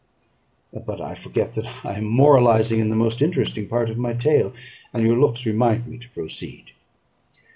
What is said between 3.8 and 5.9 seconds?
of my tale; and your looks remind